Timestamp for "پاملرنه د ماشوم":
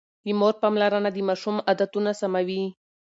0.61-1.55